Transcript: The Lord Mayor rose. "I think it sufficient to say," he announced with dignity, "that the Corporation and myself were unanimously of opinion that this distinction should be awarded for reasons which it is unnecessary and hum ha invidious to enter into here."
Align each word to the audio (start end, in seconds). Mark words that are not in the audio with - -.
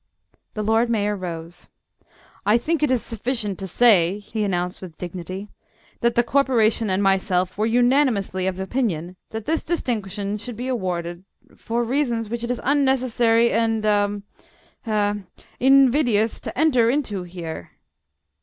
The 0.55 0.63
Lord 0.63 0.89
Mayor 0.89 1.15
rose. 1.15 1.69
"I 2.43 2.57
think 2.57 2.81
it 2.81 2.89
sufficient 2.97 3.59
to 3.59 3.67
say," 3.67 4.17
he 4.17 4.43
announced 4.43 4.81
with 4.81 4.97
dignity, 4.97 5.49
"that 5.99 6.15
the 6.15 6.23
Corporation 6.23 6.89
and 6.89 7.03
myself 7.03 7.55
were 7.55 7.67
unanimously 7.67 8.47
of 8.47 8.59
opinion 8.59 9.15
that 9.29 9.45
this 9.45 9.63
distinction 9.63 10.37
should 10.37 10.55
be 10.55 10.67
awarded 10.67 11.23
for 11.55 11.83
reasons 11.83 12.29
which 12.31 12.43
it 12.43 12.49
is 12.49 12.59
unnecessary 12.63 13.51
and 13.51 13.83
hum 13.85 14.23
ha 14.85 15.17
invidious 15.59 16.39
to 16.39 16.57
enter 16.57 16.89
into 16.89 17.21
here." 17.21 17.69